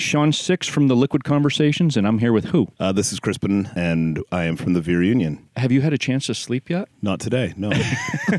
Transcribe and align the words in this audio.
Shawn 0.00 0.32
SixX 0.32 0.68
from 0.68 0.88
the 0.88 0.96
Liquid 0.96 1.24
Conversations, 1.24 1.96
and 1.96 2.06
I'm 2.06 2.18
here 2.18 2.32
with 2.32 2.46
who? 2.46 2.68
Uh, 2.78 2.92
this 2.92 3.12
is 3.12 3.20
Crispin, 3.20 3.70
and 3.74 4.22
I 4.30 4.44
am 4.44 4.56
from 4.56 4.72
the 4.72 4.80
Veer 4.80 5.02
Union. 5.02 5.47
Have 5.58 5.72
you 5.72 5.80
had 5.80 5.92
a 5.92 5.98
chance 5.98 6.26
to 6.26 6.34
sleep 6.34 6.70
yet? 6.70 6.88
Not 7.02 7.18
today, 7.20 7.52
no. 7.56 7.72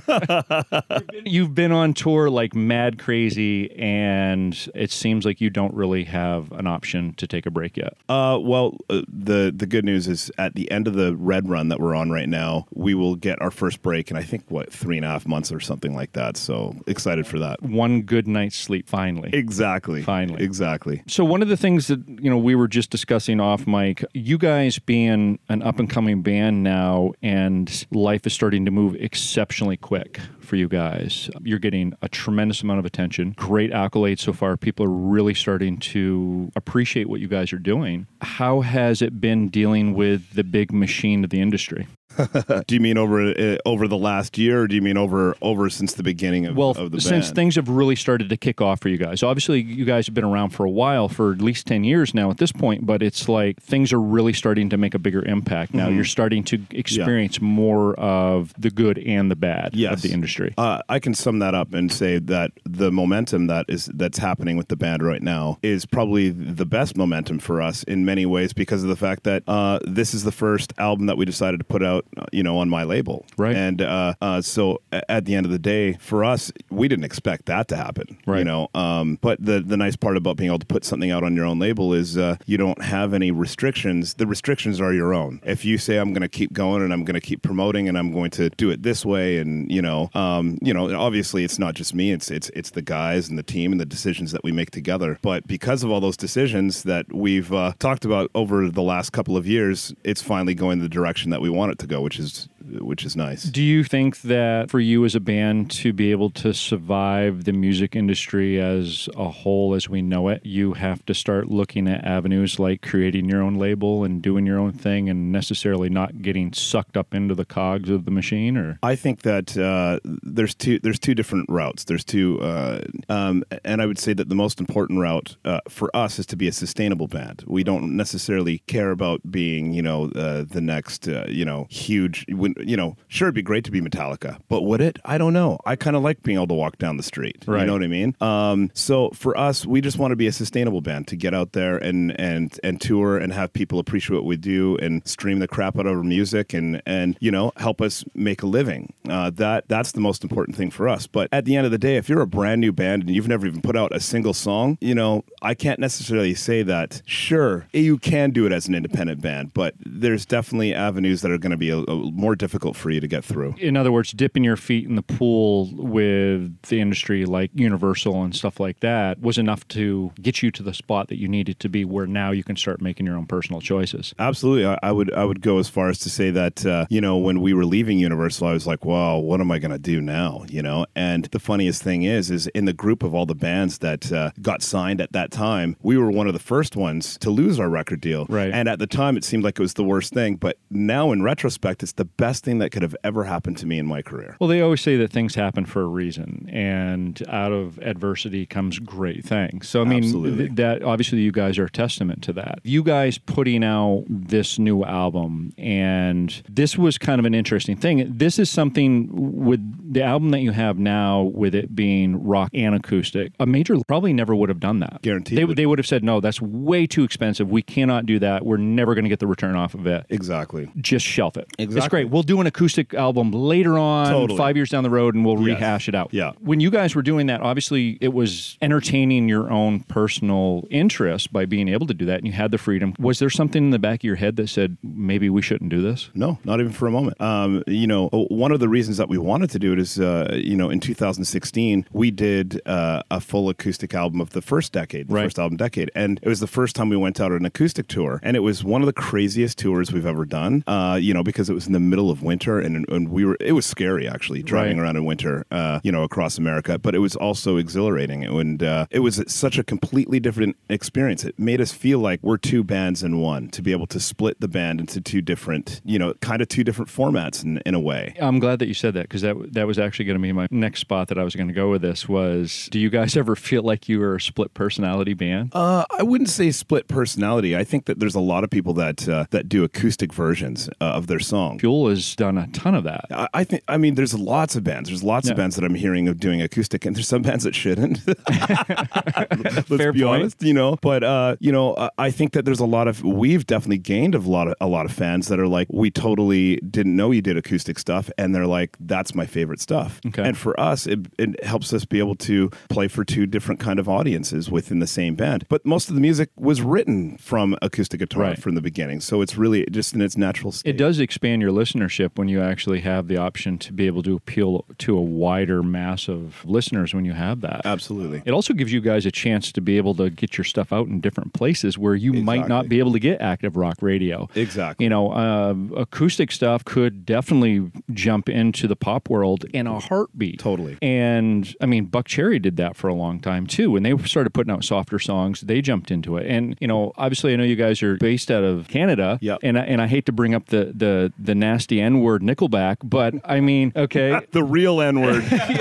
You've 1.26 1.54
been 1.54 1.72
on 1.72 1.94
tour 1.94 2.30
like 2.30 2.56
mad 2.56 2.98
crazy, 2.98 3.72
and 3.78 4.58
it 4.74 4.92
seems 4.92 5.26
like 5.26 5.42
you 5.42 5.50
don't 5.50 5.74
really 5.74 6.06
have 6.06 6.52
an 6.54 6.66
option 6.66 7.14
to 7.16 7.28
take 7.28 7.46
a 7.46 7.52
break 7.52 7.78
yet. 7.78 7.96
uh, 8.08 8.40
well, 8.42 8.78
uh, 8.90 9.02
the 9.08 9.54
the 9.56 9.66
good 9.66 9.84
news 9.84 10.08
is 10.08 10.32
at 10.38 10.56
the 10.56 10.70
end 10.72 10.88
of 10.88 10.94
the 10.94 11.16
red 11.16 11.50
run 11.50 11.68
that 11.70 11.80
we're 11.80 11.94
on 11.96 12.10
right 12.10 12.30
now, 12.30 12.66
we 12.74 12.94
will 12.94 13.16
get 13.16 13.42
our 13.42 13.52
first 13.52 13.82
break 13.82 14.10
in 14.10 14.18
I 14.18 14.24
think 14.24 14.46
what 14.50 14.72
three 14.72 14.96
and 14.98 15.06
a 15.06 15.10
half 15.10 15.28
months 15.28 15.52
or 15.52 15.60
something 15.60 15.94
like 15.94 16.14
that. 16.14 16.38
So 16.38 16.76
excited 16.88 17.28
for 17.28 17.38
that. 17.40 17.62
One 17.62 18.02
good 18.04 18.28
night's 18.28 18.56
sleep, 18.56 18.88
finally. 18.88 19.30
Exactly. 19.34 20.02
Finally. 20.04 20.44
Exactly. 20.44 21.04
So 21.08 21.26
one 21.26 21.42
of 21.42 21.50
the 21.50 21.58
things 21.58 21.88
that 21.88 22.00
you 22.08 22.30
know 22.30 22.38
we 22.38 22.56
were 22.56 22.68
just 22.68 22.90
discussing 22.90 23.40
off 23.40 23.68
mic, 23.68 24.06
you 24.14 24.38
guys 24.38 24.80
being 24.80 25.40
an 25.50 25.62
up 25.64 25.80
and 25.80 25.90
coming 25.90 26.22
band 26.22 26.64
now, 26.64 27.09
and 27.22 27.86
life 27.92 28.26
is 28.26 28.34
starting 28.34 28.66
to 28.66 28.72
move 28.72 28.96
exceptionally 28.96 29.78
quick 29.78 30.20
for 30.40 30.56
you 30.56 30.68
guys. 30.68 31.30
You're 31.44 31.60
getting 31.60 31.94
a 32.02 32.10
tremendous 32.10 32.62
amount 32.62 32.80
of 32.80 32.86
attention, 32.86 33.34
great 33.38 33.72
accolades 33.72 34.20
so 34.20 34.34
far. 34.34 34.58
People 34.58 34.86
are 34.86 34.90
really 34.90 35.34
starting 35.34 35.78
to 35.80 36.52
appreciate 36.56 37.10
what 37.10 37.20
you 37.20 37.28
guys 37.28 37.54
are 37.54 37.60
doing. 37.60 38.08
How 38.22 38.62
has 38.62 39.02
it 39.02 39.22
been 39.22 39.50
dealing 39.50 39.94
with 39.94 40.34
the 40.34 40.44
big 40.44 40.72
machine 40.72 41.24
of 41.24 41.30
the 41.30 41.42
industry? 41.42 41.88
do 42.68 42.76
you 42.76 42.82
mean 42.82 42.98
over 42.98 43.30
uh, 43.30 43.58
over 43.66 43.88
the 43.88 43.98
last 43.98 44.38
year, 44.38 44.62
or 44.64 44.68
do 44.68 44.76
you 44.76 44.82
mean 44.82 44.98
over 44.98 45.36
over 45.42 45.70
since 45.70 45.94
the 45.94 46.04
beginning 46.04 46.46
of, 46.46 46.56
Well, 46.56 46.72
of 46.72 46.92
the 46.92 47.02
since 47.02 47.28
band? 47.28 47.36
things 47.36 47.56
have 47.56 47.70
really 47.70 47.96
started 47.96 48.30
to 48.30 48.38
kick 48.38 48.62
off 48.62 48.82
for 48.82 48.90
you 48.90 48.98
guys, 48.98 49.24
obviously 49.24 49.62
you 49.62 49.86
guys 49.86 50.06
have 50.08 50.14
been 50.16 50.24
around 50.26 50.50
for 50.50 50.66
a 50.66 50.70
while, 50.70 51.08
for 51.10 51.32
at 51.32 51.42
least 51.42 51.68
ten 51.68 51.84
years 51.84 52.14
now 52.14 52.30
at 52.32 52.38
this 52.38 52.52
point. 52.52 52.86
But 52.86 53.02
it's 53.02 53.28
like 53.30 53.62
things 53.62 53.94
are 53.94 54.02
really 54.02 54.34
starting 54.34 54.70
to 54.70 54.78
make 54.78 54.94
a 54.94 55.00
bigger 55.00 55.24
impact 55.26 55.74
now. 55.74 55.88
You're 55.90 56.04
starting 56.06 56.44
to 56.46 56.60
experience 56.72 57.42
more 57.42 57.94
of 58.00 58.54
the 58.58 58.70
good 58.70 58.98
and 59.00 59.30
the 59.32 59.36
bad 59.36 59.72
Yes. 59.74 59.94
of 59.94 60.02
the 60.02 60.12
industry. 60.12 60.54
Uh, 60.58 60.82
I 60.90 61.00
can 61.00 61.14
sum 61.14 61.40
that 61.40 61.54
up 61.56 61.74
and 61.74 61.92
say 61.92 62.20
that 62.20 62.52
the 62.66 62.92
momentum 62.92 63.48
that 63.48 63.66
is 63.70 63.86
that's 63.94 64.18
happening 64.18 64.58
with 64.58 64.68
the 64.68 64.76
band 64.76 65.04
right 65.04 65.22
now 65.22 65.58
is 65.64 65.86
probably 65.86 66.30
the 66.30 66.66
best 66.66 66.98
momentum 66.98 67.40
for 67.40 67.62
us 67.62 67.84
in 67.84 68.06
many 68.06 68.26
ways 68.26 68.54
because 68.54 68.84
of 68.84 68.90
the 68.90 68.96
fact 68.96 69.24
that 69.24 69.44
uh, 69.48 69.80
this 69.86 70.14
is 70.14 70.24
the 70.24 70.32
first 70.32 70.74
album 70.78 71.06
that 71.06 71.18
we 71.18 71.26
decided 71.26 71.60
to 71.60 71.64
put 71.64 71.84
out, 71.84 72.06
you 72.32 72.44
know, 72.44 72.58
on 72.58 72.70
my 72.70 72.84
label. 72.84 73.26
Right. 73.38 73.56
And 73.56 73.82
uh, 73.82 74.14
uh, 74.22 74.42
so 74.42 74.82
at 74.92 75.26
the 75.26 75.36
end 75.36 75.46
of 75.46 75.52
the 75.52 75.60
day, 75.60 75.94
for 75.94 76.24
us, 76.24 76.52
we 76.80 76.88
didn't 76.88 77.04
expect 77.04 77.46
that 77.48 77.68
to 77.68 77.76
happen. 77.76 78.18
Right. 78.26 78.40
You 78.40 78.46
know, 78.46 78.70
um, 78.74 79.20
but 79.22 79.44
the 79.44 79.60
the 79.60 79.76
nice 79.76 79.98
part 79.98 80.16
about 80.16 80.38
being 80.38 80.50
able 80.50 80.60
to 80.60 80.66
put 80.66 80.86
something 80.86 81.12
out 81.12 81.24
on 81.24 81.36
your 81.36 81.46
own 81.46 81.60
label 81.60 81.94
is 81.94 82.18
uh, 82.18 82.38
you 82.46 82.58
don't 82.58 82.82
have 82.82 83.14
any 83.14 83.32
restrictions. 83.32 84.14
The 84.14 84.26
restrictions 84.26 84.80
are 84.80 84.94
your 84.94 85.14
own. 85.14 85.42
If 85.44 85.66
you 85.66 85.78
say 85.78 85.98
I'm 85.98 86.14
going 86.14 86.22
to 86.22 86.30
keep 86.30 86.54
going 86.54 86.82
and 86.82 86.94
I'm 86.94 87.04
going 87.04 87.16
to 87.16 87.22
keep 87.22 87.42
promoting 87.42 87.90
and 87.90 87.98
I'm 87.98 88.14
going 88.14 88.32
to 88.32 88.50
do 88.52 88.72
it 88.72 88.82
this 88.82 89.06
way, 89.06 89.38
and 89.40 89.70
you 89.70 89.82
know, 89.82 90.10
um, 90.14 90.58
you 90.62 90.74
know, 90.74 90.98
obviously 90.98 91.44
it's 91.44 91.60
not 91.60 91.76
just 91.76 91.94
me. 91.94 92.12
It's 92.12 92.32
it's 92.32 92.50
it's 92.56 92.72
the 92.72 92.82
guys 92.82 93.28
and 93.28 93.38
the 93.38 93.44
team 93.44 93.74
and 93.74 93.82
the 93.82 93.86
decisions 93.86 94.32
that 94.32 94.44
we 94.44 94.54
make 94.54 94.72
together. 94.72 95.20
But 95.22 95.46
because 95.48 95.84
of 95.84 95.92
all 95.92 96.00
those 96.00 96.18
decisions 96.18 96.84
that 96.84 97.14
we've 97.14 97.52
uh, 97.52 97.74
talked 97.80 98.06
about 98.06 98.32
over 98.34 98.70
the 98.70 98.82
last 98.82 99.12
couple 99.12 99.36
of 99.36 99.46
years, 99.46 99.94
it's 100.06 100.22
finally 100.22 100.56
going 100.56 100.80
the 100.80 100.90
direction 100.90 101.30
that 101.32 101.42
we 101.42 101.50
want 101.50 101.74
it 101.74 101.80
to 101.80 101.88
go, 101.88 102.00
which 102.02 102.20
is 102.20 102.48
which 102.80 103.06
is 103.06 103.16
nice. 103.16 103.44
Do 103.44 103.62
you 103.62 103.84
think 103.84 104.22
that 104.22 104.70
for 104.70 104.80
you 104.80 105.06
as 105.06 105.16
a 105.16 105.20
band 105.20 105.72
to 105.72 105.94
be 105.94 106.12
able 106.12 106.30
to 106.32 106.54
survive 106.54 107.44
the 107.46 107.54
music 107.54 107.96
industry 107.96 108.60
as 108.60 109.10
a 109.16 109.30
whole 109.30 109.74
as 109.74 109.90
we 109.90 110.02
know 110.02 110.30
it, 110.30 110.46
you 110.46 110.74
have 110.74 111.06
to 111.06 111.14
start 111.14 111.50
looking 111.50 111.88
at 111.88 112.04
avenues 112.06 112.60
like 112.60 112.82
creating 112.82 113.30
your 113.30 113.42
own 113.42 113.56
label 113.56 114.04
and 114.04 114.22
doing 114.22 114.46
your 114.46 114.60
own 114.60 114.72
thing 114.72 115.10
and 115.10 115.32
necessarily 115.32 115.90
not 115.90 116.22
getting 116.22 116.54
sucked 116.54 116.98
up 116.98 117.14
into 117.14 117.36
the 117.36 117.46
cogs 117.46 117.90
of 117.90 118.06
the 118.06 118.12
machine 118.12 118.58
or 118.58 118.78
I 118.84 118.96
think 118.96 119.22
that 119.24 119.58
uh, 119.58 120.00
there's 120.04 120.56
two 120.56 120.80
there's 120.80 121.00
two 121.00 121.16
different 121.16 121.50
routes. 121.50 121.84
There's 121.86 122.04
two, 122.04 122.40
uh, 122.42 122.82
um, 123.10 123.44
and 123.64 123.82
I 123.82 123.86
would 123.86 124.00
say 124.00 124.14
that 124.14 124.30
the 124.30 124.36
most 124.36 124.60
important 124.60 125.00
route 125.00 125.36
uh, 125.46 125.60
for 125.68 125.90
us 125.96 126.20
is 126.20 126.26
to 126.28 126.36
be 126.36 126.48
a 126.48 126.52
sustainable 126.52 127.08
band. 127.08 127.44
We 127.48 127.64
don't 127.64 127.96
necessarily 127.96 128.60
care 128.68 128.92
about 128.92 129.22
being, 129.30 129.74
you 129.74 129.82
know, 129.82 130.12
uh, 130.16 130.46
the 130.50 130.62
next, 130.62 131.08
uh, 131.08 131.26
you 131.28 131.46
know, 131.46 131.68
huge. 131.70 132.26
You 132.66 132.78
know, 132.78 132.98
sure, 133.08 133.28
it'd 133.28 133.36
be 133.36 133.42
great 133.42 133.64
to 133.66 133.72
be 133.72 133.82
Metallica, 133.82 134.40
but 134.50 134.62
would 134.62 134.82
it? 134.82 135.00
I 135.06 135.18
don't 135.18 135.34
know. 135.34 135.60
I 135.66 135.76
kind 135.76 135.96
of 135.96 136.04
like 136.04 136.24
being 136.24 136.38
able 136.38 136.48
to 136.48 136.54
walk 136.54 136.78
down 136.78 136.98
the 136.98 137.04
street. 137.04 137.44
Right. 137.48 137.62
You 137.62 137.68
know 137.68 137.74
what 137.74 137.84
I 137.84 137.88
mean? 137.88 138.16
Um, 138.22 138.72
so 138.74 139.10
for 139.12 139.38
us, 139.38 139.66
we 139.66 139.82
just 139.82 139.98
want 139.98 140.12
to 140.12 140.16
be 140.16 140.28
a 140.28 140.32
sustainable 140.32 140.82
band 140.82 141.08
to 141.08 141.16
get 141.16 141.34
out 141.34 141.54
there 141.54 141.78
and 141.78 142.20
and 142.20 142.60
and 142.64 142.80
tour 142.80 143.18
and 143.18 143.34
have 143.34 143.52
people 143.54 143.80
appreciate 143.80 144.16
what 144.16 144.26
we 144.26 144.38
do 144.38 144.78
and 144.78 145.08
stream 145.08 145.40
the 145.40 145.48
crap 145.48 145.78
out 145.78 145.86
of 145.86 145.98
our 145.98 146.04
music 146.04 146.54
and 146.54 146.82
and 146.86 147.18
you 147.20 147.32
know 147.32 147.52
help 147.58 147.82
us 147.82 148.04
make 148.14 148.44
a 148.44 148.48
living. 148.48 148.94
Uh, 149.10 149.30
that 149.32 149.68
that's 149.68 149.94
the 149.94 150.02
most 150.02 150.24
important 150.24 150.56
thing 150.56 150.70
for 150.70 150.88
us. 150.88 151.08
But 151.08 151.30
at 151.32 151.46
the 151.46 151.56
end 151.56 151.66
of 151.66 151.72
the 151.72 151.78
day, 151.78 151.96
if 151.98 152.10
you're 152.10 152.22
a 152.22 152.28
brand 152.28 152.62
new 152.62 152.72
band 152.72 153.04
and 153.04 153.16
you've 153.16 153.28
never 153.28 153.48
even 153.48 153.62
put 153.62 153.76
out 153.76 153.96
a 153.96 154.00
single 154.00 154.34
song, 154.34 154.78
you 154.82 154.96
know 154.96 155.24
I 155.42 155.54
can't 155.54 155.80
necessarily 155.80 156.36
say 156.36 156.64
that. 156.64 157.02
Sure, 157.06 157.68
you 157.74 157.98
can 157.98 158.32
do 158.32 158.46
it 158.46 158.52
as 158.52 158.68
an 158.68 158.76
independent 158.76 159.22
band, 159.22 159.54
but 159.54 159.76
there's 159.80 160.26
definitely 160.26 160.74
avenues 160.74 161.22
that 161.22 161.32
are 161.32 161.38
going 161.38 161.52
to 161.52 161.58
be 161.58 161.70
a, 161.70 161.78
a 161.78 161.96
more 162.12 162.36
difficult 162.36 162.49
for 162.50 162.90
you 162.90 163.00
to 163.00 163.08
get 163.08 163.24
through. 163.24 163.56
in 163.60 163.78
other 163.78 163.92
words, 163.92 164.12
dipping 164.12 164.44
your 164.44 164.58
feet 164.58 164.88
in 164.88 164.96
the 164.96 165.02
pool 165.02 165.70
with 165.74 166.62
the 166.64 166.80
industry 166.80 167.26
like 167.26 167.52
Universal 167.54 168.24
and 168.24 168.36
stuff 168.36 168.60
like 168.60 168.80
that 168.80 169.20
was 169.20 169.38
enough 169.38 169.68
to 169.70 170.12
get 170.22 170.42
you 170.42 170.52
to 170.52 170.64
the 170.64 170.74
spot 170.74 171.08
that 171.08 171.18
you 171.18 171.28
needed 171.28 171.60
to 171.60 171.70
be 171.70 171.86
where 171.86 172.08
now 172.08 172.32
you 172.32 172.44
can 172.44 172.56
start 172.56 172.82
making 172.82 173.06
your 173.06 173.16
own 173.18 173.26
personal 173.26 173.62
choices. 173.62 174.14
Absolutely, 174.20 174.66
I, 174.66 174.78
I 174.84 174.92
would 174.92 175.14
I 175.14 175.26
would 175.26 175.42
go 175.42 175.60
as 175.60 175.70
far 175.70 175.90
as 175.90 176.00
to 176.00 176.10
say 176.10 176.32
that 176.32 176.66
uh, 176.66 176.86
you 176.90 177.02
know 177.02 177.18
when 177.18 177.42
we 177.42 177.54
were 177.54 177.66
leaving 177.66 178.00
Universal, 178.00 178.48
I 178.48 178.54
was 178.54 178.68
like, 178.68 178.86
"Wow, 178.86 179.18
what 179.18 179.42
am 179.42 179.52
I 179.52 179.60
going 179.60 179.72
to 179.72 179.80
do 179.80 180.02
now?" 180.02 180.46
You 180.50 180.62
know. 180.62 180.86
And 180.96 181.26
the 181.26 181.40
funniest 181.40 181.84
thing 181.84 182.04
is, 182.04 182.32
is 182.32 182.48
in 182.48 182.66
the 182.66 182.74
group 182.74 183.04
of 183.04 183.14
all 183.14 183.26
the 183.26 183.36
bands 183.36 183.80
that 183.80 184.12
uh, 184.12 184.32
got 184.42 184.62
signed 184.62 185.02
at 185.02 185.12
that 185.12 185.32
time, 185.32 185.76
we 185.82 185.98
were 185.98 186.12
one 186.12 186.28
of 186.28 186.34
the 186.34 186.40
first 186.40 186.76
ones 186.76 187.18
to 187.20 187.30
lose 187.30 187.60
our 187.60 187.70
record 187.70 188.02
deal. 188.02 188.26
Right. 188.30 188.52
And 188.52 188.68
at 188.68 188.80
the 188.80 188.88
time, 188.88 189.18
it 189.18 189.24
seemed 189.24 189.44
like 189.44 189.60
it 189.60 189.62
was 189.62 189.74
the 189.74 189.84
worst 189.84 190.14
thing, 190.14 190.36
but 190.36 190.58
now 190.70 191.12
in 191.12 191.22
retrospect, 191.24 191.84
it's 191.84 191.94
the 191.94 192.06
best 192.06 192.29
thing 192.38 192.60
that 192.60 192.70
could 192.72 192.82
have 192.82 192.96
ever 193.04 193.24
happened 193.24 193.58
to 193.58 193.66
me 193.66 193.80
in 193.80 193.86
my 193.86 194.02
career. 194.02 194.38
Well, 194.40 194.48
they 194.48 194.62
always 194.62 194.82
say 194.82 194.96
that 194.98 195.12
things 195.12 195.36
happen 195.36 195.66
for 195.66 195.82
a 195.82 195.88
reason, 195.88 196.48
and 196.52 197.22
out 197.28 197.52
of 197.52 197.80
adversity 197.80 198.46
comes 198.46 198.80
great 198.80 199.26
things. 199.26 199.68
So, 199.68 199.82
I 199.82 199.86
mean, 199.86 200.38
th- 200.38 200.52
that 200.54 200.84
obviously 200.84 201.20
you 201.20 201.32
guys 201.32 201.58
are 201.58 201.66
a 201.66 201.70
testament 201.70 202.22
to 202.24 202.34
that. 202.34 202.60
You 202.64 202.84
guys 202.84 203.18
putting 203.18 203.64
out 203.64 204.06
this 204.08 204.60
new 204.60 204.84
album, 204.84 205.54
and 205.58 206.42
this 206.48 206.78
was 206.78 206.98
kind 206.98 207.20
of 207.20 207.26
an 207.26 207.34
interesting 207.34 207.76
thing. 207.76 208.12
This 208.16 208.38
is 208.40 208.50
something 208.50 209.10
with 209.12 209.89
the 209.92 210.04
album 210.04 210.30
that 210.32 210.40
you 210.42 210.52
have 210.52 210.78
now, 210.78 211.24
with 211.24 211.56
it 211.56 211.76
being 211.76 212.24
rock 212.24 212.50
and 212.54 212.76
acoustic. 212.76 213.34
A 213.40 213.46
major 213.46 213.76
probably 213.88 214.14
never 214.14 214.36
would 214.36 214.50
have 214.50 214.60
done 214.60 214.80
that. 214.80 215.02
Guaranteed 215.02 215.38
They, 215.38 215.46
would- 215.46 215.58
they 215.58 215.66
would 215.66 215.80
have 215.80 215.88
said, 215.88 216.04
no, 216.04 216.20
that's 216.22 216.42
way 216.42 216.86
too 216.86 217.04
expensive. 217.04 217.50
We 217.50 217.62
cannot 217.62 218.06
do 218.06 218.20
that. 218.20 218.46
We're 218.46 218.58
never 218.58 218.94
going 218.94 219.04
to 219.06 219.10
get 219.10 219.20
the 219.20 219.28
return 219.28 219.56
off 219.56 219.74
of 219.74 219.88
it 219.88 220.06
Exactly. 220.10 220.70
just 220.78 221.06
shelf 221.06 221.38
it. 221.38 221.48
It's 221.58 221.88
great. 221.88 222.10
We'll 222.10 222.24
do 222.24 222.40
an 222.42 222.48
acoustic 222.48 222.94
album 222.94 223.32
later 223.32 223.78
on, 223.80 224.08
Totally. 224.12 224.38
five 224.38 224.56
years 224.56 224.70
down 224.70 224.84
the 224.84 224.90
road, 224.90 225.16
and 225.16 225.26
we'll 225.26 225.38
Yes. 225.40 225.56
rehash 225.58 225.90
it 225.90 225.96
out. 225.96 226.10
Yeah. 226.14 226.34
When 226.40 226.60
you 226.60 226.70
guys 226.70 226.94
were 226.96 227.02
doing 227.02 227.28
that, 227.28 227.42
obviously 227.42 227.98
it 228.02 228.14
was 228.14 228.58
entertaining 228.62 229.28
your 229.28 229.50
own 229.52 229.80
personal 229.82 230.68
interest 230.70 231.34
by 231.34 231.46
being 231.46 231.68
able 231.68 231.88
to 231.88 231.94
do 231.94 232.06
that, 232.06 232.18
and 232.20 232.28
you 232.28 232.34
had 232.34 232.52
the 232.52 232.58
freedom. 232.58 232.94
Was 233.00 233.20
there 233.20 233.30
something 233.30 233.64
in 233.66 233.70
the 233.72 233.80
back 233.80 234.02
of 234.02 234.04
your 234.04 234.16
head 234.18 234.36
that 234.36 234.50
said 234.50 234.78
maybe 234.84 235.30
we 235.30 235.42
shouldn't 235.42 235.70
do 235.72 235.82
this? 235.82 236.10
No, 236.14 236.38
not 236.44 236.60
even 236.60 236.72
for 236.74 236.88
a 236.88 236.92
moment. 236.92 237.20
Um, 237.22 237.64
you 237.68 237.88
know, 237.88 238.08
one 238.30 238.52
of 238.52 238.60
the 238.60 238.70
reasons 238.70 238.98
that 238.98 239.10
we 239.10 239.18
wanted 239.18 239.50
to 239.52 239.60
do 239.60 239.74
it 239.74 239.79
is, 239.80 240.00
uh, 240.00 240.38
you 240.42 240.56
know, 240.56 240.70
in 240.70 240.80
2016 240.80 241.86
we 241.92 242.12
did 242.12 242.62
uh, 242.66 243.02
a 243.12 243.20
full 243.20 243.50
acoustic 243.50 243.94
album 243.94 244.22
of 244.22 244.32
the 244.32 244.42
first 244.42 244.72
decade, 244.74 245.08
the 245.08 245.14
Right. 245.14 245.24
first 245.24 245.40
album 245.40 245.58
decade, 245.58 245.90
and 245.96 246.20
it 246.22 246.28
was 246.30 246.40
the 246.40 246.48
first 246.48 246.76
time 246.76 246.90
we 246.90 246.98
went 246.98 247.20
out 247.20 247.32
on 247.32 247.38
an 247.38 247.46
acoustic 247.46 247.88
tour, 247.88 248.20
and 248.24 248.36
it 248.36 248.42
was 248.42 248.64
one 248.64 248.82
of 248.82 248.86
the 248.86 248.94
craziest 248.94 249.58
tours 249.58 249.92
we've 249.92 250.06
ever 250.06 250.26
done. 250.26 250.64
Uh, 250.68 250.98
you 251.02 251.14
know, 251.14 251.24
because 251.24 251.50
it 251.50 251.54
was 251.54 251.68
in 251.68 251.74
the 251.74 251.80
middle 251.80 252.10
of 252.12 252.22
winter, 252.24 252.60
and, 252.60 252.88
and 252.90 253.10
we 253.10 253.26
were 253.26 253.38
it 253.40 253.54
was 253.54 253.66
scary 253.66 254.08
actually 254.08 254.44
driving 254.44 254.78
Right. 254.78 254.84
around 254.84 254.98
in 254.98 255.06
winter, 255.06 255.46
uh, 255.52 255.80
you 255.84 255.92
know, 255.92 256.04
across 256.04 256.38
America, 256.38 256.78
but 256.78 256.94
it 256.96 257.00
was 257.00 257.16
also 257.16 257.58
exhilarating, 257.58 258.24
and 258.26 258.62
uh, 258.64 258.86
it 258.92 259.00
was 259.00 259.24
such 259.28 259.58
a 259.58 259.64
completely 259.64 260.20
different 260.20 260.56
experience. 260.70 261.24
It 261.24 261.38
made 261.40 261.62
us 261.62 261.72
feel 261.72 262.00
like 262.00 262.20
we're 262.22 262.38
two 262.38 262.64
bands 262.64 263.04
in 263.04 263.20
one 263.20 263.50
to 263.50 263.62
be 263.62 263.72
able 263.72 263.88
to 263.88 264.00
split 264.00 264.40
the 264.40 264.48
band 264.48 264.80
into 264.80 265.02
two 265.02 265.22
different, 265.22 265.82
you 265.86 265.98
know, 266.00 266.14
kind 266.22 266.42
of 266.42 266.48
two 266.48 266.64
different 266.64 266.90
formats 266.90 267.44
in, 267.44 267.58
in 267.66 267.74
a 267.74 267.80
way. 267.80 268.16
I'm 268.20 268.40
glad 268.40 268.60
that 268.60 268.68
you 268.68 268.74
said 268.74 268.94
that 268.96 269.04
because 269.04 269.22
that 269.22 269.36
that 269.54 269.68
was 269.70 269.80
actually 269.80 270.06
going 270.06 270.18
to 270.18 270.22
be 270.22 270.32
my 270.34 270.48
next 270.52 270.80
spot 270.82 271.08
that 271.10 271.18
I 271.18 271.24
was 271.24 271.36
going 271.36 271.48
to 271.48 271.54
go 271.54 271.70
with 271.70 271.82
this 271.82 272.10
was 272.10 272.68
do 272.72 272.80
you 272.80 272.90
guys 272.90 273.16
ever 273.16 273.36
feel 273.36 273.62
like 273.64 273.88
you 273.88 274.02
are 274.04 274.16
a 274.16 274.22
split 274.22 274.54
personality 274.54 275.14
band? 275.14 275.52
Uh, 275.54 275.86
I 275.92 276.04
wouldn't 276.04 276.30
say 276.30 276.52
split 276.52 276.88
personality. 276.88 277.56
I 277.56 277.64
think 277.64 277.86
that 277.86 278.00
there's 278.00 278.16
a 278.16 278.20
lot 278.20 278.44
of 278.44 278.50
people 278.50 278.74
that 278.74 279.08
uh, 279.08 279.26
that 279.30 279.48
do 279.48 279.64
acoustic 279.64 280.12
versions 280.12 280.68
uh, 280.82 280.86
of 280.86 281.08
their 281.08 281.20
song. 281.20 281.60
Fuel 281.60 281.88
has 281.90 282.16
done 282.16 282.38
a 282.38 282.48
ton 282.48 282.74
of 282.76 282.84
that. 282.84 283.06
I, 283.12 283.28
I 283.34 283.44
think. 283.44 283.64
I 283.68 283.78
mean, 283.78 283.96
there's 283.96 284.14
lots 284.14 284.56
of 284.56 284.64
bands. 284.64 284.90
There's 284.90 285.04
lots 285.04 285.28
Yeah. 285.28 285.34
of 285.34 285.38
bands 285.38 285.56
that 285.56 285.64
I'm 285.64 285.76
hearing 285.76 286.08
of 286.08 286.20
doing 286.20 286.42
acoustic, 286.42 286.86
and 286.86 286.96
there's 286.96 287.08
some 287.08 287.22
bands 287.22 287.44
that 287.44 287.54
shouldn't. 287.56 288.00
Let's 288.08 289.68
Fair 289.70 289.94
be 289.94 290.02
point. 290.02 290.22
honest, 290.24 290.42
you 290.42 290.54
know. 290.54 290.78
But 290.82 291.04
uh, 291.04 291.36
you 291.40 291.52
know, 291.52 291.90
I 291.98 292.12
think 292.12 292.34
that 292.34 292.46
there's 292.46 292.60
a 292.60 292.66
lot 292.66 292.88
of 292.88 293.04
we've 293.04 293.46
definitely 293.46 293.78
gained 293.78 294.16
a 294.16 294.20
lot 294.20 294.48
of 294.48 294.56
a 294.60 294.68
lot 294.68 294.86
of 294.86 294.92
fans 294.92 295.28
that 295.28 295.40
are 295.40 295.48
like, 295.48 295.68
we 295.72 295.92
totally 295.92 296.58
didn't 296.58 296.96
know 296.96 297.12
you 297.12 297.22
did 297.22 297.38
acoustic 297.38 297.80
stuff, 297.80 298.10
and 298.18 298.34
they're 298.34 298.48
like, 298.48 298.76
that's 298.80 299.14
my 299.16 299.26
favorite 299.26 299.59
stuff. 299.62 300.00
Okay. 300.08 300.24
And 300.24 300.38
for 300.38 300.60
us, 300.60 300.88
it, 300.88 301.00
it 301.18 301.44
helps 301.44 301.74
us 301.74 301.86
be 301.86 302.00
able 302.00 302.16
to 302.16 302.50
play 302.70 302.88
for 302.88 303.04
two 303.04 303.26
different 303.26 303.60
kind 303.60 303.80
of 303.80 303.88
audiences 303.90 304.50
within 304.50 304.80
the 304.80 304.88
same 304.88 305.16
band. 305.16 305.46
But 305.50 305.66
most 305.66 305.90
of 305.90 305.96
the 305.96 306.02
music 306.02 306.30
was 306.38 306.62
written 306.62 307.18
from 307.18 307.58
acoustic 307.62 308.00
guitar 308.00 308.20
Right. 308.24 308.40
from 308.42 308.56
the 308.56 308.62
beginning, 308.62 309.00
so 309.02 309.22
it's 309.22 309.38
really 309.38 309.66
just 309.72 309.94
in 309.94 310.02
its 310.02 310.18
natural 310.18 310.52
state. 310.52 310.72
It 310.72 310.78
does 310.78 311.00
expand 311.00 311.42
your 311.42 311.52
listenership 311.52 312.12
when 312.16 312.28
you 312.28 312.42
actually 312.42 312.82
have 312.82 313.08
the 313.08 313.18
option 313.18 313.58
to 313.60 313.74
be 313.74 313.88
able 313.88 314.04
to 314.04 314.16
appeal 314.16 314.66
to 314.80 314.98
a 314.98 315.02
wider 315.02 315.64
mass 315.64 316.08
of 316.10 316.44
listeners 316.46 316.94
when 316.94 317.06
you 317.06 317.14
have 317.14 317.42
that. 317.42 317.62
Absolutely. 317.66 318.22
It 318.26 318.32
also 318.32 318.54
gives 318.54 318.74
you 318.74 318.82
guys 318.82 319.06
a 319.06 319.12
chance 319.12 319.52
to 319.54 319.62
be 319.62 319.78
able 319.78 319.96
to 319.96 320.10
get 320.10 320.38
your 320.38 320.46
stuff 320.46 320.74
out 320.74 320.88
in 320.88 321.00
different 321.02 321.34
places 321.34 321.78
where 321.78 321.96
you 321.96 322.14
might 322.14 322.48
not 322.48 322.68
be 322.68 322.80
able 322.80 322.92
to 322.94 323.00
get 323.00 323.22
active 323.22 323.56
rock 323.56 323.78
radio. 323.82 324.28
Exactly. 324.36 324.84
You 324.86 324.90
know, 324.90 325.12
uh, 325.12 325.56
acoustic 325.78 326.32
stuff 326.32 326.64
could 326.66 327.06
definitely 327.06 327.72
jump 327.94 328.28
into 328.30 328.68
the 328.68 328.76
pop 328.76 329.10
world 329.10 329.46
in 329.54 329.68
a 329.68 329.80
heartbeat. 329.80 330.40
Totally. 330.40 330.78
And 330.82 331.56
I 331.62 331.66
mean, 331.66 331.88
Buckcherry 331.88 332.42
did 332.42 332.58
that 332.58 332.76
for 332.76 332.88
a 332.88 332.94
long 332.94 333.20
time 333.20 333.48
too. 333.48 333.72
When 333.72 333.84
they 333.84 333.98
started 334.00 334.34
putting 334.34 334.52
out 334.52 334.64
softer 334.64 335.00
songs, 335.00 335.42
they 335.42 335.62
jumped 335.62 335.92
into 335.92 336.18
it. 336.18 336.28
And 336.28 336.58
you 336.60 336.68
know, 336.68 336.94
obviously, 336.98 337.34
I 337.34 337.36
know 337.36 337.44
you 337.44 337.56
guys 337.56 337.82
are 337.84 337.98
based 337.98 338.32
out 338.32 338.44
of 338.44 338.68
Canada. 338.68 339.18
Yep. 339.22 339.40
And 339.44 339.58
I, 339.58 339.62
and 339.64 339.82
I 339.82 339.88
hate 339.88 340.06
to 340.08 340.12
bring 340.12 340.34
up 340.36 340.48
the 340.48 340.72
the 340.76 341.14
the 341.18 341.36
nasty 341.36 341.82
N 341.82 342.02
word 342.02 342.22
Nickelback, 342.22 342.78
but 342.84 343.14
I 343.24 343.40
mean, 343.40 343.72
okay. 343.76 344.20
the 344.32 344.44
real 344.44 344.82
N 344.82 345.02
word. 345.02 345.24
you 345.32 345.58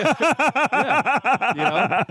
know? 1.62 2.04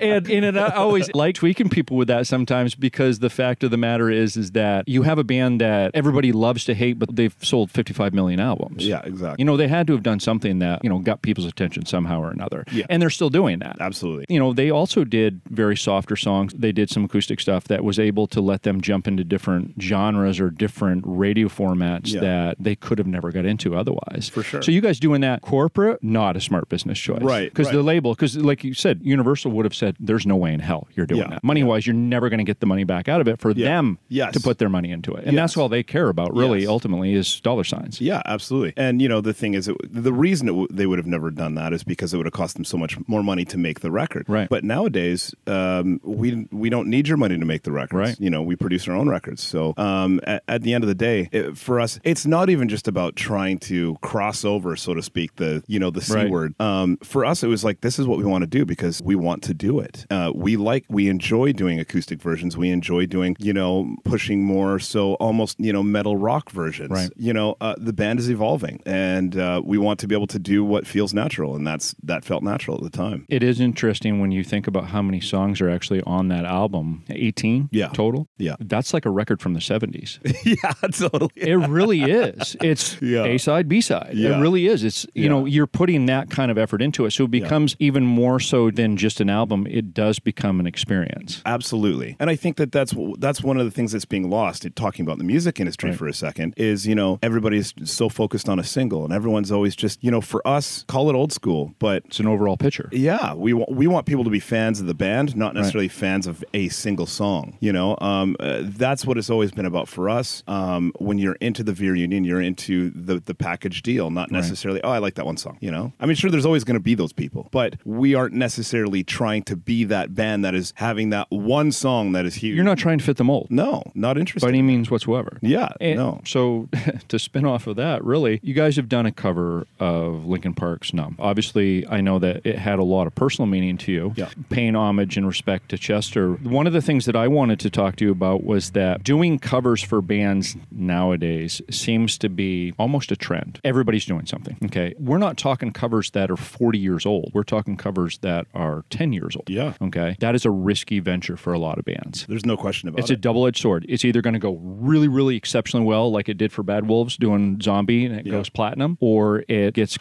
and 0.00 0.30
and 0.30 0.44
it, 0.44 0.56
I 0.56 0.70
always 0.70 1.12
like 1.14 1.34
tweaking 1.36 1.68
people 1.68 1.96
with 1.96 2.08
that 2.08 2.26
sometimes 2.26 2.74
because 2.74 3.18
the 3.18 3.30
fact 3.30 3.64
of 3.64 3.70
the 3.70 3.76
matter 3.76 4.10
is 4.10 4.36
is 4.36 4.52
that 4.52 4.88
you 4.88 5.02
have 5.02 5.18
a 5.18 5.24
band 5.24 5.60
that 5.60 5.90
everybody 5.94 6.32
loves 6.32 6.64
to 6.64 6.74
hate, 6.74 6.98
but 6.98 7.14
they've 7.14 7.34
sold 7.42 7.70
55 7.70 8.14
million 8.14 8.40
albums. 8.40 8.86
yeah, 8.86 9.02
exactly. 9.04 9.42
You 9.42 9.44
know, 9.44 9.56
they 9.56 9.68
had 9.68 9.86
to 9.88 9.92
have 9.92 10.02
done 10.02 10.20
something 10.20 10.58
that, 10.60 10.82
you 10.82 10.90
know, 10.90 10.98
got 10.98 11.13
people's 11.22 11.46
attention 11.46 11.86
somehow 11.86 12.20
or 12.20 12.30
another. 12.30 12.64
Yeah. 12.72 12.86
And 12.90 13.00
they're 13.00 13.10
still 13.10 13.30
doing 13.30 13.58
that. 13.60 13.76
Absolutely. 13.80 14.26
You 14.28 14.38
know, 14.38 14.52
they 14.52 14.70
also 14.70 15.04
did 15.04 15.40
very 15.50 15.76
softer 15.76 16.16
songs. 16.16 16.52
They 16.54 16.72
did 16.72 16.90
some 16.90 17.04
acoustic 17.04 17.40
stuff 17.40 17.64
that 17.64 17.84
was 17.84 17.98
able 17.98 18.26
to 18.28 18.40
let 18.40 18.62
them 18.62 18.80
jump 18.80 19.06
into 19.08 19.24
different 19.24 19.74
genres 19.80 20.40
or 20.40 20.50
different 20.50 21.04
radio 21.06 21.48
formats 21.48 22.12
Yeah. 22.12 22.20
that 22.20 22.56
they 22.60 22.74
could 22.76 22.98
have 22.98 23.06
never 23.06 23.30
got 23.32 23.44
into 23.44 23.74
otherwise. 23.76 24.28
For 24.32 24.42
sure. 24.42 24.62
So 24.62 24.72
you 24.72 24.80
guys 24.80 24.98
doing 25.00 25.20
that 25.22 25.42
corporate, 25.42 26.02
not 26.02 26.36
a 26.36 26.40
smart 26.40 26.68
business 26.68 26.98
choice. 26.98 27.22
Right, 27.22 27.50
Because 27.52 27.70
the 27.70 27.82
label, 27.82 28.14
because 28.14 28.36
like 28.36 28.64
you 28.64 28.74
said, 28.74 29.00
Universal 29.02 29.50
would 29.52 29.64
have 29.64 29.74
said, 29.74 29.96
there's 30.00 30.26
no 30.26 30.36
way 30.36 30.52
in 30.52 30.60
hell 30.60 30.88
you're 30.94 31.06
doing 31.06 31.22
Yeah, 31.22 31.28
that. 31.30 31.44
Money 31.44 31.62
wise, 31.62 31.86
you're 31.86 31.94
never 31.94 32.28
going 32.28 32.38
to 32.38 32.44
get 32.44 32.60
the 32.60 32.66
money 32.66 32.84
back 32.84 33.08
out 33.08 33.20
of 33.20 33.28
it 33.28 33.38
for 33.38 33.54
them 33.54 33.98
Yes. 34.08 34.34
to 34.34 34.40
put 34.40 34.58
their 34.58 34.68
money 34.68 34.90
into 34.90 35.12
it. 35.14 35.24
And 35.24 35.36
that's 35.36 35.56
all 35.56 35.68
they 35.68 35.82
care 35.82 36.08
about, 36.08 36.34
really, 36.34 36.60
Yes. 36.60 36.68
ultimately, 36.68 37.12
is 37.14 37.40
dollar 37.40 37.64
signs. 37.64 38.00
Yeah, 38.00 38.22
absolutely. 38.26 38.72
And 38.76 39.00
you 39.02 39.08
know, 39.08 39.20
the 39.20 39.32
thing 39.34 39.54
is, 39.54 39.68
it, 39.68 39.76
the 39.92 40.12
reason 40.12 40.48
it 40.48 40.52
w- 40.52 40.68
they 40.70 40.86
would 40.86 40.98
have 40.98 41.03
never 41.06 41.30
done 41.30 41.54
that 41.56 41.72
is 41.72 41.84
because 41.84 42.12
it 42.14 42.16
would 42.16 42.26
have 42.26 42.32
cost 42.32 42.54
them 42.56 42.64
so 42.64 42.76
much 42.76 42.96
more 43.08 43.22
money 43.22 43.44
to 43.46 43.58
make 43.58 43.80
the 43.80 43.90
record. 43.90 44.26
Right. 44.28 44.48
But 44.48 44.64
nowadays, 44.64 45.34
um, 45.46 46.00
we 46.02 46.46
we 46.50 46.70
don't 46.70 46.88
need 46.88 47.08
your 47.08 47.16
money 47.16 47.38
to 47.38 47.44
make 47.44 47.62
the 47.62 47.72
records. 47.72 47.98
Right. 47.98 48.20
You 48.20 48.30
know, 48.30 48.42
we 48.42 48.56
produce 48.56 48.88
our 48.88 48.94
own 48.94 49.08
records. 49.08 49.42
So 49.42 49.74
um, 49.76 50.20
at, 50.24 50.42
at 50.48 50.62
the 50.62 50.74
end 50.74 50.84
of 50.84 50.88
the 50.88 50.94
day, 50.94 51.28
it, 51.32 51.56
for 51.56 51.80
us, 51.80 51.98
it's 52.04 52.26
not 52.26 52.50
even 52.50 52.68
just 52.68 52.88
about 52.88 53.16
trying 53.16 53.58
to 53.60 53.96
cross 54.02 54.44
over, 54.44 54.76
so 54.76 54.94
to 54.94 55.02
speak, 55.02 55.36
the 55.36 55.62
you 55.66 55.78
know 55.78 55.90
the 55.90 56.00
c 56.00 56.14
Right. 56.14 56.30
word. 56.30 56.54
Um, 56.60 56.96
for 56.98 57.24
us, 57.24 57.42
it 57.42 57.48
was 57.48 57.64
like 57.64 57.80
this 57.80 57.98
is 57.98 58.06
what 58.06 58.18
we 58.18 58.24
want 58.24 58.42
to 58.42 58.46
do 58.46 58.64
because 58.64 59.00
we 59.02 59.14
want 59.16 59.42
to 59.44 59.54
do 59.54 59.80
it. 59.80 60.06
Uh, 60.10 60.30
we 60.34 60.56
like 60.56 60.84
we 60.88 61.08
enjoy 61.08 61.52
doing 61.52 61.80
acoustic 61.80 62.20
versions. 62.22 62.56
We 62.56 62.70
enjoy 62.70 63.06
doing 63.06 63.36
you 63.40 63.52
know 63.52 63.96
pushing 64.04 64.44
more 64.44 64.78
so 64.78 65.14
almost 65.14 65.58
you 65.58 65.72
know 65.72 65.82
metal 65.82 66.16
rock 66.16 66.50
versions. 66.50 66.90
Right. 66.90 67.10
You 67.16 67.32
know, 67.32 67.56
uh, 67.60 67.74
the 67.78 67.92
band 67.92 68.18
is 68.20 68.30
evolving, 68.30 68.80
and 68.86 69.36
uh, 69.36 69.60
we 69.64 69.78
want 69.78 69.98
to 70.00 70.06
be 70.06 70.14
able 70.14 70.26
to 70.28 70.38
do 70.38 70.64
what 70.64 70.86
feels 70.94 71.12
natural, 71.12 71.56
and 71.56 71.66
that's 71.66 71.94
that 72.10 72.24
felt 72.24 72.42
natural 72.42 72.76
at 72.78 72.84
the 72.84 72.96
time. 73.04 73.26
It 73.28 73.42
is 73.42 73.58
interesting 73.60 74.20
when 74.20 74.30
you 74.30 74.44
think 74.44 74.66
about 74.68 74.84
how 74.94 75.02
many 75.02 75.20
songs 75.20 75.60
are 75.60 75.68
actually 75.76 76.00
on 76.02 76.28
that 76.28 76.44
album 76.44 77.02
18 77.10 77.68
Yeah. 77.72 77.88
total. 77.88 78.28
Yeah. 78.38 78.54
That's 78.60 78.94
like 78.94 79.04
a 79.04 79.10
record 79.10 79.38
from 79.42 79.54
the 79.54 79.60
70s. 79.60 80.10
yeah, 80.44 80.72
totally. 81.08 81.30
It 81.52 81.56
really 81.78 82.02
is. 82.02 82.56
It's 82.70 82.96
Yeah. 83.02 83.24
A 83.24 83.38
side, 83.38 83.68
B 83.68 83.80
side. 83.80 84.12
Yeah. 84.14 84.38
It 84.38 84.40
really 84.40 84.66
is. 84.68 84.84
It's, 84.84 85.04
you 85.14 85.24
Yeah. 85.24 85.28
know, 85.30 85.44
you're 85.46 85.66
putting 85.80 86.06
that 86.06 86.30
kind 86.30 86.50
of 86.52 86.56
effort 86.58 86.80
into 86.80 87.04
it. 87.06 87.10
So 87.10 87.24
it 87.24 87.30
becomes 87.30 87.74
even 87.78 88.04
more 88.04 88.38
so 88.40 88.70
than 88.70 88.96
just 88.96 89.20
an 89.20 89.28
album. 89.30 89.66
It 89.68 89.92
does 89.94 90.18
become 90.20 90.60
an 90.60 90.66
experience. 90.66 91.42
Absolutely, 91.46 92.16
and 92.20 92.30
I 92.30 92.36
think 92.36 92.56
that 92.56 92.70
that's 92.72 92.94
that's 93.18 93.42
one 93.42 93.56
of 93.58 93.64
the 93.64 93.70
things 93.70 93.92
that's 93.92 94.04
being 94.04 94.30
lost. 94.30 94.64
It, 94.64 94.76
talking 94.76 95.04
about 95.06 95.18
the 95.18 95.24
music 95.24 95.58
industry 95.60 95.90
Right. 95.90 95.98
for 95.98 96.06
a 96.06 96.14
second 96.14 96.54
is 96.56 96.86
you 96.86 96.94
know 96.94 97.18
everybody's 97.22 97.74
so 97.84 98.08
focused 98.08 98.48
on 98.48 98.58
a 98.58 98.64
single, 98.64 99.04
and 99.04 99.12
everyone's 99.12 99.50
always 99.50 99.74
just 99.74 100.02
you 100.04 100.10
know 100.10 100.20
for 100.20 100.40
us 100.46 100.83
call 100.86 101.10
it 101.10 101.14
old 101.14 101.32
school, 101.32 101.74
but 101.78 102.02
It's 102.06 102.20
an 102.20 102.26
overall 102.26 102.56
picture. 102.56 102.88
Yeah, 102.92 103.34
we 103.34 103.52
wa- 103.52 103.66
we 103.68 103.86
want 103.86 104.06
people 104.06 104.24
to 104.24 104.30
be 104.30 104.40
fans 104.40 104.80
of 104.80 104.86
the 104.86 104.94
band, 104.94 105.36
not 105.36 105.54
necessarily 105.54 105.88
fans 105.88 106.26
of 106.26 106.44
a 106.54 106.68
single 106.68 107.06
song. 107.06 107.56
You 107.60 107.72
know, 107.72 107.96
um, 108.00 108.36
uh, 108.40 108.60
that's 108.62 109.06
what 109.06 109.18
it's 109.18 109.30
always 109.30 109.50
been 109.52 109.66
about 109.66 109.88
for 109.88 110.08
us. 110.08 110.42
Um, 110.46 110.92
when 110.98 111.18
you're 111.18 111.36
into 111.40 111.62
the 111.62 111.72
Veer 111.72 111.94
Union, 111.94 112.24
you're 112.24 112.40
into 112.40 112.90
the 112.90 113.20
the 113.24 113.34
package 113.34 113.82
deal, 113.82 114.10
not 114.10 114.30
necessarily. 114.30 114.82
Oh, 114.82 114.90
I 114.90 114.98
like 114.98 115.14
that 115.14 115.26
one 115.26 115.36
song. 115.36 115.58
You 115.60 115.70
know, 115.70 115.92
I 116.00 116.06
mean, 116.06 116.16
sure, 116.16 116.30
there's 116.30 116.46
always 116.46 116.64
going 116.64 116.74
to 116.74 116.80
be 116.80 116.94
those 116.94 117.12
people, 117.12 117.48
but 117.50 117.76
we 117.84 118.14
aren't 118.14 118.34
necessarily 118.34 119.02
trying 119.04 119.42
to 119.44 119.56
be 119.56 119.84
that 119.84 120.14
band 120.14 120.44
that 120.44 120.54
is 120.54 120.72
having 120.76 121.10
that 121.10 121.26
one 121.30 121.72
song 121.72 122.12
that 122.12 122.26
is 122.26 122.34
huge. 122.36 122.54
You're 122.56 122.64
not 122.64 122.78
trying 122.78 122.98
to 122.98 123.04
fit 123.04 123.16
the 123.16 123.24
mold. 123.24 123.48
No, 123.50 123.82
not 123.94 124.18
interested. 124.18 124.46
by 124.46 124.50
any 124.50 124.62
means 124.62 124.90
whatsoever. 124.90 125.38
Yeah, 125.42 125.70
And 125.80 125.96
no. 125.98 126.20
So 126.24 126.68
to 127.08 127.18
spin 127.18 127.44
off 127.44 127.66
of 127.66 127.76
that, 127.76 128.04
really, 128.04 128.40
you 128.42 128.54
guys 128.54 128.76
have 128.76 128.88
done 128.88 129.06
a 129.06 129.12
cover 129.12 129.66
of 129.80 130.26
Linkin 130.26 130.54
Park's 130.64 130.94
"Numb." 130.94 131.16
Obviously, 131.18 131.86
I 131.88 132.00
know 132.00 132.18
that 132.18 132.40
it 132.46 132.56
had 132.58 132.78
a 132.78 132.84
lot 132.84 133.06
of 133.06 133.14
personal 133.14 133.46
meaning 133.46 133.76
to 133.78 133.92
you. 133.92 134.12
Yeah. 134.16 134.28
Paying 134.48 134.76
homage 134.76 135.16
and 135.16 135.26
respect 135.26 135.68
to 135.70 135.78
Chester. 135.78 136.32
One 136.34 136.66
of 136.66 136.72
the 136.72 136.80
things 136.80 137.04
that 137.06 137.14
I 137.16 137.28
wanted 137.28 137.60
to 137.60 137.70
talk 137.70 137.96
to 137.96 138.04
you 138.04 138.10
about 138.12 138.44
was 138.44 138.70
that 138.70 139.04
doing 139.04 139.38
covers 139.38 139.82
for 139.82 140.00
bands 140.00 140.56
nowadays 140.70 141.60
seems 141.70 142.16
to 142.18 142.28
be 142.28 142.72
almost 142.78 143.12
a 143.12 143.16
trend. 143.16 143.60
Everybody's 143.64 144.04
doing 144.06 144.26
something. 144.26 144.56
Okay, 144.64 144.94
we're 144.98 145.18
not 145.18 145.36
talking 145.36 145.72
covers 145.72 146.10
that 146.12 146.30
are 146.30 146.36
40 146.36 146.78
years 146.78 147.04
old. 147.04 147.30
We're 147.34 147.42
talking 147.42 147.76
covers 147.76 148.18
that 148.18 148.46
are 148.54 148.84
10 148.90 149.12
years 149.12 149.36
old. 149.36 149.50
Yeah. 149.50 149.74
Okay, 149.82 150.16
that 150.20 150.34
is 150.34 150.44
a 150.44 150.50
risky 150.50 150.98
venture 151.00 151.36
for 151.36 151.52
a 151.52 151.58
lot 151.58 151.78
of 151.78 151.84
bands. 151.84 152.26
There's 152.26 152.46
no 152.46 152.56
question 152.56 152.88
about 152.88 152.98
it. 153.00 153.02
It's 153.02 153.10
a 153.10 153.16
double 153.16 153.46
edged 153.46 153.60
sword. 153.60 153.84
It's 153.88 154.04
either 154.04 154.22
going 154.22 154.34
to 154.34 154.40
go 154.40 154.54
really, 154.62 155.08
really 155.08 155.36
exceptionally 155.36 155.84
well, 155.86 156.10
like 156.10 156.28
it 156.28 156.38
did 156.38 156.52
for 156.52 156.62
Bad 156.62 156.86
Wolves 156.88 157.16
doing 157.16 157.60
Zombie 157.60 158.06
and 158.06 158.14
it 158.16 158.26
Yeah. 158.26 158.32
goes 158.32 158.48
platinum, 158.48 158.96
or 159.00 159.44
it 159.48 159.74
gets 159.74 159.98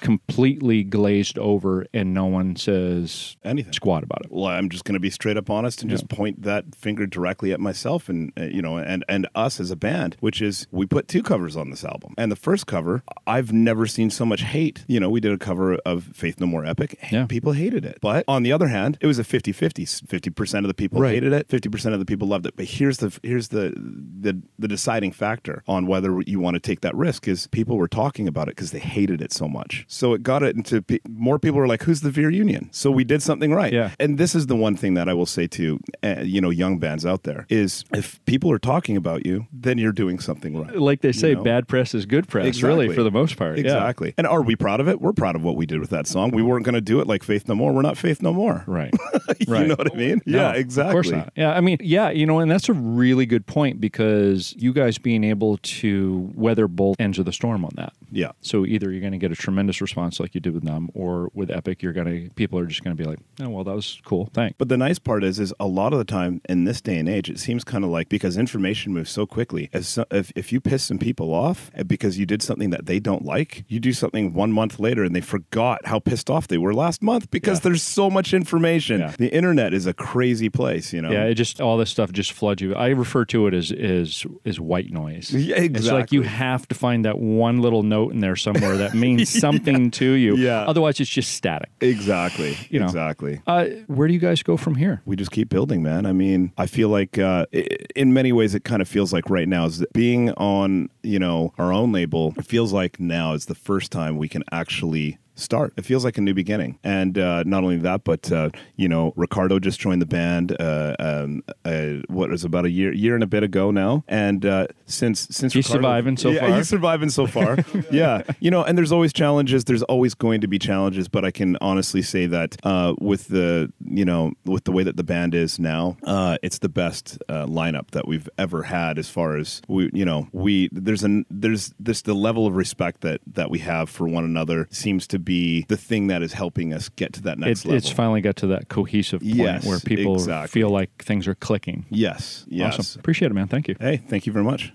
completely 0.53 0.83
glazed 0.83 1.37
over 1.39 1.85
and 1.93 2.13
no 2.13 2.25
one 2.25 2.55
says 2.55 3.35
Anything. 3.43 3.73
squat 3.73 4.03
about 4.03 4.21
it. 4.25 4.31
well, 4.31 4.45
I'm 4.45 4.69
just 4.69 4.85
going 4.85 4.93
to 4.93 4.99
be 4.99 5.09
straight 5.09 5.37
up 5.37 5.49
honest 5.49 5.81
and 5.81 5.89
just 5.89 6.07
point 6.09 6.43
that 6.43 6.75
finger 6.75 7.05
directly 7.07 7.51
at 7.51 7.59
myself 7.59 8.09
and 8.09 8.31
uh, 8.37 8.43
you 8.43 8.61
know 8.61 8.77
and 8.77 9.03
and 9.09 9.27
us 9.35 9.59
as 9.59 9.71
a 9.71 9.75
band, 9.75 10.15
which 10.19 10.41
is 10.41 10.67
we 10.71 10.85
put 10.85 11.07
two 11.07 11.23
covers 11.23 11.55
on 11.57 11.69
this 11.69 11.83
album. 11.83 12.13
And 12.17 12.31
the 12.31 12.35
first 12.35 12.67
cover, 12.67 13.03
I've 13.25 13.51
never 13.51 13.85
seen 13.87 14.09
so 14.09 14.25
much 14.25 14.41
hate. 14.41 14.85
You 14.87 14.99
know, 14.99 15.09
we 15.09 15.19
did 15.19 15.31
a 15.31 15.37
cover 15.37 15.75
of 15.85 16.03
Faith 16.13 16.39
No 16.39 16.45
More 16.47 16.65
Epic. 16.65 16.97
Yeah. 17.11 17.25
People 17.25 17.53
hated 17.53 17.85
it. 17.85 17.97
But 18.01 18.23
on 18.27 18.43
the 18.43 18.51
other 18.51 18.67
hand, 18.67 18.97
it 19.01 19.07
was 19.07 19.19
a 19.19 19.23
50-50. 19.23 20.03
50% 20.05 20.57
of 20.59 20.67
the 20.67 20.73
people 20.73 20.99
Right. 21.01 21.13
hated 21.15 21.33
it, 21.33 21.47
50% 21.47 21.93
of 21.93 21.99
the 21.99 22.05
people 22.05 22.27
loved 22.27 22.45
it. 22.45 22.55
But 22.55 22.65
here's 22.65 22.97
the 22.97 23.17
here's 23.23 23.49
the 23.49 23.73
the 23.75 24.41
the 24.59 24.67
deciding 24.67 25.11
factor 25.11 25.63
on 25.67 25.87
whether 25.87 26.21
you 26.25 26.39
want 26.39 26.55
to 26.55 26.59
take 26.59 26.81
that 26.81 26.95
risk 26.95 27.27
is 27.27 27.47
people 27.47 27.77
were 27.77 27.87
talking 27.87 28.27
about 28.27 28.47
it 28.47 28.55
because 28.55 28.71
they 28.71 28.79
hated 28.79 29.21
it 29.21 29.31
so 29.31 29.47
much. 29.47 29.85
So 29.87 30.13
it 30.13 30.23
got 30.23 30.42
it 30.43 30.55
into 30.55 30.81
pe- 30.81 30.99
more 31.09 31.39
people 31.39 31.59
are 31.59 31.67
like, 31.67 31.83
"Who's 31.83 32.01
the 32.01 32.11
Veer 32.11 32.29
Union?" 32.29 32.69
So 32.71 32.91
we 32.91 33.03
did 33.03 33.21
something 33.21 33.53
right. 33.53 33.71
Yeah. 33.73 33.91
And 33.99 34.17
this 34.17 34.35
is 34.35 34.47
the 34.47 34.55
one 34.55 34.75
thing 34.75 34.93
that 34.95 35.07
I 35.09 35.13
will 35.13 35.25
say 35.25 35.47
to 35.47 35.79
uh, 36.03 36.21
you 36.23 36.41
know 36.41 36.49
young 36.49 36.79
bands 36.79 37.05
out 37.05 37.23
there 37.23 37.45
is 37.49 37.83
if 37.93 38.23
people 38.25 38.51
are 38.51 38.59
talking 38.59 38.97
about 38.97 39.25
you, 39.25 39.47
then 39.51 39.77
you're 39.77 39.91
doing 39.91 40.19
something 40.19 40.57
right. 40.57 40.75
Like 40.77 41.01
they 41.01 41.11
say, 41.11 41.33
know? 41.33 41.43
bad 41.43 41.67
press 41.67 41.93
is 41.93 42.05
good 42.05 42.27
press, 42.27 42.61
really, 42.61 42.93
for 42.93 43.03
the 43.03 43.11
most 43.11 43.37
part. 43.37 43.57
Yeah. 43.57 43.63
Exactly. 43.63 44.13
And 44.17 44.27
are 44.27 44.41
we 44.41 44.55
proud 44.55 44.79
of 44.79 44.87
it? 44.87 45.01
We're 45.01 45.13
proud 45.13 45.35
of 45.35 45.43
what 45.43 45.55
we 45.55 45.65
did 45.65 45.79
with 45.79 45.89
that 45.91 46.07
song. 46.07 46.31
We 46.31 46.41
weren't 46.43 46.65
going 46.65 46.75
to 46.75 46.81
do 46.81 46.99
it 46.99 47.07
like 47.07 47.23
Faith 47.23 47.47
No 47.47 47.55
More. 47.55 47.71
We're 47.73 47.81
not 47.81 47.97
Faith 47.97 48.21
No 48.21 48.33
More. 48.33 48.63
Right. 48.67 48.93
you 49.39 49.51
Right. 49.53 49.67
know 49.67 49.75
what 49.75 49.93
I 49.93 49.95
mean? 49.97 50.21
No, 50.25 50.37
yeah, 50.39 50.51
exactly. 50.53 50.89
Of 50.89 50.93
course 50.93 51.11
not. 51.11 51.33
Yeah, 51.35 51.51
I 51.53 51.61
mean, 51.61 51.77
yeah, 51.81 52.09
you 52.09 52.25
know, 52.25 52.39
and 52.39 52.49
that's 52.49 52.69
a 52.69 52.73
really 52.73 53.25
good 53.25 53.45
point 53.45 53.79
because 53.81 54.53
you 54.57 54.73
guys 54.73 54.97
being 54.97 55.23
able 55.23 55.57
to 55.57 56.31
weather 56.35 56.67
both 56.67 56.95
ends 56.99 57.19
of 57.19 57.25
the 57.25 57.33
storm 57.33 57.63
on 57.65 57.71
that. 57.75 57.93
Yeah. 58.13 58.31
So 58.41 58.65
either 58.65 58.91
you're 58.91 59.01
going 59.01 59.11
to 59.13 59.17
get 59.17 59.31
a 59.31 59.35
tremendous 59.35 59.81
response 59.81 60.19
like 60.19 60.35
you 60.35 60.41
did 60.41 60.53
with 60.53 60.63
them, 60.63 60.89
or 60.93 61.29
with 61.33 61.49
Epic, 61.51 61.81
you're 61.81 61.93
going 61.93 62.07
to 62.07 62.33
people 62.35 62.59
are 62.59 62.65
just 62.65 62.83
going 62.83 62.95
to 62.95 63.01
be 63.03 63.07
like, 63.09 63.19
oh 63.41 63.49
well, 63.49 63.63
that 63.63 63.75
was 63.75 63.99
cool, 64.05 64.29
thanks. 64.33 64.55
But 64.57 64.69
the 64.69 64.77
nice 64.77 64.99
part 64.99 65.23
is, 65.23 65.39
is 65.39 65.53
a 65.59 65.67
lot 65.67 65.93
of 65.93 65.99
the 65.99 66.05
time 66.05 66.41
in 66.47 66.65
this 66.65 66.79
day 66.81 66.97
and 66.97 67.09
age, 67.09 67.29
it 67.29 67.39
seems 67.39 67.63
kind 67.63 67.83
of 67.83 67.89
like 67.89 68.09
because 68.09 68.37
information 68.37 68.93
moves 68.93 69.09
so 69.09 69.25
quickly. 69.25 69.69
If, 69.73 69.85
so, 69.85 70.05
if 70.11 70.31
if 70.35 70.51
you 70.53 70.61
piss 70.61 70.83
some 70.83 70.99
people 70.99 71.33
off 71.33 71.71
eh, 71.75 71.83
because 71.83 72.17
you 72.19 72.25
did 72.25 72.41
something 72.41 72.69
that 72.69 72.85
they 72.85 72.99
don't 72.99 73.25
like, 73.25 73.65
you 73.67 73.79
do 73.79 73.93
something 73.93 74.33
one 74.33 74.51
month 74.51 74.79
later 74.79 75.03
and 75.03 75.15
they 75.15 75.21
forgot 75.21 75.85
how 75.85 75.99
pissed 75.99 76.29
off 76.29 76.47
they 76.47 76.57
were 76.57 76.73
last 76.73 77.01
month 77.01 77.31
because 77.31 77.59
Yeah. 77.59 77.63
there's 77.69 77.83
so 77.83 78.09
much 78.09 78.33
information. 78.33 78.99
Yeah. 79.01 79.13
The 79.17 79.33
internet 79.33 79.73
is 79.73 79.85
a 79.87 79.93
crazy 79.93 80.49
place, 80.49 80.93
you 80.93 81.01
know. 81.01 81.11
Yeah, 81.11 81.25
it 81.25 81.35
just 81.35 81.59
all 81.61 81.77
this 81.77 81.89
stuff 81.89 82.11
just 82.11 82.31
floods 82.33 82.61
you. 82.61 82.75
I 82.75 82.89
refer 82.89 83.25
to 83.25 83.47
it 83.47 83.53
as 83.53 83.71
is 83.71 84.25
is 84.43 84.59
white 84.59 84.91
noise. 84.91 85.31
Yeah, 85.33 85.55
It's 85.57 85.89
like 85.89 86.11
you 86.11 86.23
have 86.23 86.67
to 86.67 86.75
find 86.75 87.05
that 87.05 87.17
one 87.17 87.59
little 87.61 87.83
note 87.83 88.02
in 88.09 88.19
there 88.19 88.35
somewhere 88.35 88.77
that 88.77 88.93
means 88.93 89.29
something 89.39 89.91
to 89.91 90.11
you. 90.13 90.35
Yeah. 90.35 90.61
Otherwise, 90.61 90.99
it's 90.99 91.09
just 91.09 91.31
static. 91.33 91.69
Exactly. 91.81 92.57
You 92.69 92.79
know. 92.79 92.85
Exactly. 92.85 93.41
Uh, 93.47 93.65
where 93.87 94.07
do 94.07 94.13
you 94.13 94.19
guys 94.19 94.41
go 94.43 94.57
from 94.57 94.75
here? 94.75 95.01
we 95.05 95.15
just 95.15 95.31
keep 95.31 95.49
building, 95.49 95.83
man. 95.83 96.05
I 96.05 96.13
mean, 96.13 96.51
I 96.57 96.65
feel 96.65 96.89
like 96.89 97.17
uh, 97.19 97.45
i- 97.53 97.67
in 97.95 98.13
many 98.13 98.31
ways, 98.31 98.55
it 98.55 98.63
kind 98.63 98.81
of 98.81 98.87
feels 98.87 99.13
like 99.13 99.29
right 99.29 99.47
now 99.47 99.65
is 99.65 99.79
that 99.79 99.91
being 99.93 100.31
on, 100.33 100.89
you 101.03 101.19
know, 101.19 101.53
our 101.57 101.71
own 101.73 101.91
label. 101.91 102.33
It 102.37 102.45
feels 102.45 102.73
like 102.73 102.99
now 102.99 103.33
is 103.33 103.45
the 103.45 103.55
first 103.55 103.91
time 103.91 104.17
we 104.17 104.27
can 104.29 104.43
actually 104.51 105.17
start. 105.35 105.73
It 105.77 105.85
feels 105.85 106.03
like 106.03 106.17
a 106.17 106.21
new 106.21 106.33
beginning, 106.33 106.79
and 106.83 107.17
uh, 107.17 107.43
not 107.43 107.63
only 107.63 107.77
that, 107.77 108.03
but 108.03 108.31
uh, 108.31 108.49
you 108.75 108.87
know, 108.87 109.13
Ricardo 109.15 109.59
just 109.59 109.79
joined 109.79 110.01
the 110.01 110.05
band. 110.05 110.55
Uh, 110.59 110.95
um, 110.99 111.43
uh, 111.65 112.01
what 112.07 112.29
was 112.29 112.43
about 112.43 112.65
a 112.65 112.69
year, 112.69 112.93
year 112.93 113.15
and 113.15 113.23
a 113.23 113.27
bit 113.27 113.43
ago 113.43 113.71
now, 113.71 114.03
and 114.07 114.45
uh, 114.45 114.67
since 114.85 115.27
since 115.29 115.53
He's 115.53 115.65
Ricardo- 115.65 115.87
surviving 115.87 116.17
so 116.17 116.31
yeah, 116.31 116.47
far. 116.47 116.57
He's 116.57 116.69
surviving 116.69 117.09
so 117.09 117.27
far. 117.27 117.57
yeah, 117.91 118.23
you 118.39 118.51
know, 118.51 118.63
and 118.63 118.77
there's 118.77 118.91
always 118.91 119.13
challenges. 119.13 119.63
There's 119.65 119.83
always 119.83 120.13
going 120.13 120.41
to 120.41 120.47
be 120.47 120.59
challenges, 120.59 121.07
but 121.07 121.25
I 121.25 121.31
can 121.31 121.57
honestly 121.61 122.01
say 122.01 122.25
that 122.27 122.57
uh, 122.63 122.93
with 122.99 123.27
the 123.27 123.71
you 123.85 124.05
know 124.05 124.33
with 124.45 124.63
the 124.65 124.71
way 124.71 124.83
that 124.83 124.97
the 124.97 125.03
band 125.03 125.35
is 125.35 125.59
now, 125.59 125.97
uh, 126.03 126.37
it's 126.43 126.59
the 126.59 126.69
best 126.69 127.17
uh, 127.29 127.45
lineup 127.45 127.91
that 127.91 128.07
we've 128.07 128.29
ever 128.37 128.63
had. 128.63 128.97
As 128.97 129.09
far 129.09 129.37
as 129.37 129.61
we, 129.67 129.89
you 129.93 130.05
know, 130.05 130.27
we 130.31 130.69
there's 130.71 131.03
an 131.03 131.25
there's 131.29 131.73
this 131.79 132.01
the 132.01 132.13
level 132.13 132.47
of 132.47 132.55
respect 132.55 133.01
that 133.01 133.21
that 133.27 133.49
we 133.49 133.59
have 133.59 133.89
for 133.89 134.07
one 134.07 134.23
another 134.23 134.67
seems 134.71 135.07
to 135.07 135.19
be 135.23 135.65
the 135.69 135.77
thing 135.77 136.07
that 136.07 136.21
is 136.21 136.33
helping 136.33 136.73
us 136.73 136.89
get 136.89 137.13
to 137.13 137.21
that 137.23 137.37
next 137.39 137.61
It, 137.61 137.67
level. 137.69 137.77
it's 137.77 137.89
finally 137.89 138.21
got 138.21 138.35
to 138.37 138.47
that 138.47 138.69
cohesive 138.69 139.21
point 139.21 139.35
Yes, 139.35 139.65
where 139.65 139.79
people 139.79 140.13
exactly. 140.15 140.47
feel 140.61 140.69
like 140.69 140.89
things 141.03 141.27
are 141.27 141.35
clicking. 141.35 141.85
yes, 141.89 142.45
yes. 142.47 142.79
Awesome. 142.79 142.99
Appreciate 142.99 143.31
it, 143.31 143.33
man. 143.33 143.47
Thank 143.47 143.67
you. 143.67 143.75
Hey, 143.79 143.97
thank 143.97 144.25
you 144.25 144.33
very 144.33 144.45
much. 144.45 144.73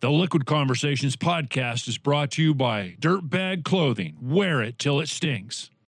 The 0.00 0.10
Liquid 0.10 0.46
Conversations 0.46 1.16
podcast 1.16 1.86
is 1.86 1.96
brought 1.96 2.32
to 2.32 2.42
you 2.42 2.54
by 2.54 2.96
Dirtbag 3.00 3.62
Clothing. 3.64 4.16
Wear 4.20 4.60
it 4.60 4.78
till 4.78 4.98
it 5.00 5.08
stings. 5.08 5.70